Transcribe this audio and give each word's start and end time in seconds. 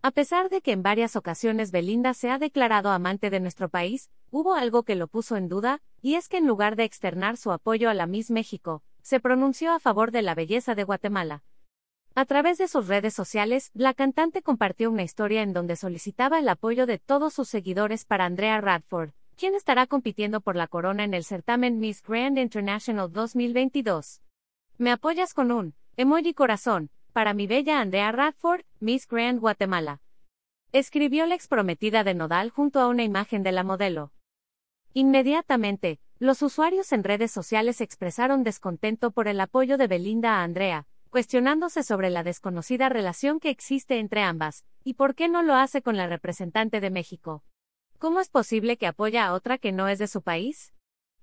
A 0.00 0.12
pesar 0.12 0.48
de 0.48 0.60
que 0.60 0.70
en 0.70 0.84
varias 0.84 1.16
ocasiones 1.16 1.72
Belinda 1.72 2.14
se 2.14 2.30
ha 2.30 2.38
declarado 2.38 2.90
amante 2.90 3.30
de 3.30 3.40
nuestro 3.40 3.68
país, 3.68 4.10
hubo 4.30 4.54
algo 4.54 4.84
que 4.84 4.94
lo 4.94 5.08
puso 5.08 5.36
en 5.36 5.48
duda, 5.48 5.80
y 6.00 6.14
es 6.14 6.28
que 6.28 6.36
en 6.36 6.46
lugar 6.46 6.76
de 6.76 6.84
externar 6.84 7.36
su 7.36 7.50
apoyo 7.50 7.90
a 7.90 7.94
la 7.94 8.06
Miss 8.06 8.30
México, 8.30 8.84
se 9.02 9.18
pronunció 9.18 9.72
a 9.72 9.80
favor 9.80 10.12
de 10.12 10.22
la 10.22 10.36
belleza 10.36 10.76
de 10.76 10.84
Guatemala. 10.84 11.42
A 12.14 12.24
través 12.26 12.58
de 12.58 12.68
sus 12.68 12.86
redes 12.86 13.12
sociales, 13.12 13.70
la 13.74 13.92
cantante 13.92 14.40
compartió 14.40 14.88
una 14.90 15.02
historia 15.02 15.42
en 15.42 15.52
donde 15.52 15.74
solicitaba 15.74 16.38
el 16.38 16.48
apoyo 16.48 16.86
de 16.86 16.98
todos 16.98 17.34
sus 17.34 17.48
seguidores 17.48 18.04
para 18.04 18.24
Andrea 18.24 18.60
Radford, 18.60 19.10
quien 19.36 19.56
estará 19.56 19.88
compitiendo 19.88 20.40
por 20.40 20.54
la 20.54 20.68
corona 20.68 21.02
en 21.02 21.14
el 21.14 21.24
certamen 21.24 21.80
Miss 21.80 22.02
Grand 22.02 22.38
International 22.38 23.12
2022. 23.12 24.20
Me 24.78 24.92
apoyas 24.92 25.34
con 25.34 25.50
un 25.50 25.74
emoji 25.96 26.34
corazón, 26.34 26.90
para 27.12 27.34
mi 27.34 27.48
bella 27.48 27.80
Andrea 27.80 28.12
Radford, 28.12 28.62
Miss 28.80 29.08
Grand 29.08 29.40
Guatemala. 29.40 30.00
Escribió 30.70 31.26
la 31.26 31.34
exprometida 31.34 32.04
de 32.04 32.14
Nodal 32.14 32.50
junto 32.50 32.78
a 32.78 32.86
una 32.86 33.02
imagen 33.02 33.42
de 33.42 33.50
la 33.50 33.64
modelo. 33.64 34.12
Inmediatamente, 34.94 35.98
los 36.20 36.42
usuarios 36.42 36.92
en 36.92 37.02
redes 37.02 37.32
sociales 37.32 37.80
expresaron 37.80 38.44
descontento 38.44 39.10
por 39.10 39.26
el 39.26 39.40
apoyo 39.40 39.78
de 39.78 39.88
Belinda 39.88 40.36
a 40.36 40.44
Andrea, 40.44 40.86
cuestionándose 41.10 41.82
sobre 41.82 42.08
la 42.08 42.22
desconocida 42.22 42.88
relación 42.88 43.40
que 43.40 43.50
existe 43.50 43.98
entre 43.98 44.22
ambas, 44.22 44.64
y 44.84 44.94
por 44.94 45.16
qué 45.16 45.28
no 45.28 45.42
lo 45.42 45.54
hace 45.54 45.82
con 45.82 45.96
la 45.96 46.06
representante 46.06 46.80
de 46.80 46.90
México. 46.90 47.42
¿Cómo 47.98 48.20
es 48.20 48.28
posible 48.28 48.76
que 48.76 48.86
apoya 48.86 49.26
a 49.26 49.32
otra 49.32 49.58
que 49.58 49.72
no 49.72 49.88
es 49.88 49.98
de 49.98 50.06
su 50.06 50.22
país? 50.22 50.72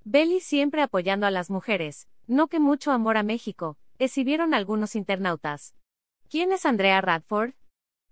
Belly 0.03 0.41
siempre 0.41 0.81
apoyando 0.81 1.25
a 1.25 1.31
las 1.31 1.49
mujeres, 1.49 2.09
no 2.27 2.49
que 2.49 2.59
mucho 2.59 2.91
amor 2.91 3.15
a 3.15 3.23
México, 3.23 3.77
exhibieron 3.97 4.53
algunos 4.53 4.97
internautas. 4.97 5.73
¿Quién 6.27 6.51
es 6.51 6.65
Andrea 6.65 7.01
Radford? 7.01 7.53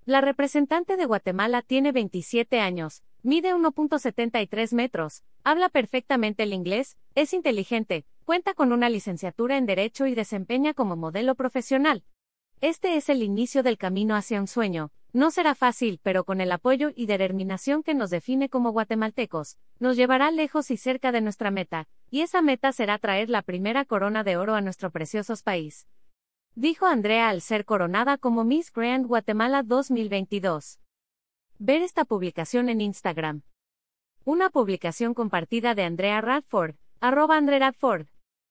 La 0.06 0.22
representante 0.22 0.97
de 0.97 1.06
Guatemala 1.06 1.64
tiene 1.64 1.92
27 1.92 2.59
años, 2.59 3.02
mide 3.23 3.55
1.73 3.55 4.73
metros, 4.75 5.23
habla 5.44 5.70
perfectamente 5.70 6.44
el 6.44 6.53
inglés, 6.53 6.95
es 7.16 7.33
inteligente, 7.33 8.05
cuenta 8.23 8.53
con 8.53 8.72
una 8.72 8.88
licenciatura 8.89 9.58
en 9.58 9.66
Derecho 9.66 10.05
y 10.05 10.14
desempeña 10.14 10.75
como 10.75 10.95
modelo 10.95 11.33
profesional. 11.33 12.03
Este 12.61 12.97
es 12.97 13.09
el 13.09 13.23
inicio 13.23 13.64
del 13.64 13.80
camino 13.80 14.16
hacia 14.16 14.39
un 14.39 14.48
sueño. 14.48 14.92
No 15.11 15.31
será 15.31 15.55
fácil, 15.55 16.00
pero 16.03 16.23
con 16.23 16.39
el 16.39 16.52
apoyo 16.52 16.92
y 16.95 17.08
determinación 17.08 17.81
que 17.81 17.95
nos 17.95 18.11
define 18.11 18.48
como 18.48 18.72
guatemaltecos, 18.72 19.58
nos 19.80 19.98
llevará 19.98 20.30
lejos 20.30 20.70
y 20.70 20.77
cerca 20.77 21.11
de 21.11 21.22
nuestra 21.22 21.50
meta, 21.50 21.88
y 22.11 22.22
esa 22.22 22.44
meta 22.44 22.73
será 22.73 23.00
traer 23.00 23.30
la 23.30 23.42
primera 23.42 23.86
corona 23.86 24.23
de 24.23 24.38
oro 24.38 24.53
a 24.53 24.61
nuestro 24.61 24.92
precioso 24.92 25.33
país 25.44 25.88
dijo 26.55 26.85
Andrea 26.85 27.29
al 27.29 27.41
ser 27.41 27.65
coronada 27.65 28.17
como 28.17 28.43
Miss 28.43 28.71
Grand 28.71 29.07
Guatemala 29.07 29.63
2022. 29.63 30.79
Ver 31.57 31.81
esta 31.81 32.05
publicación 32.05 32.69
en 32.69 32.81
Instagram. 32.81 33.41
Una 34.23 34.49
publicación 34.49 35.13
compartida 35.13 35.75
de 35.75 35.83
Andrea 35.83 36.21
Radford, 36.21 36.75
arroba 36.99 37.37
Andre 37.37 37.59
Radford. 37.59 38.08